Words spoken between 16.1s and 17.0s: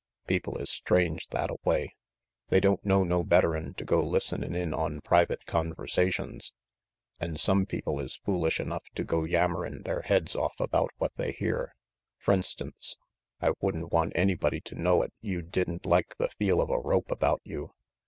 the feel of a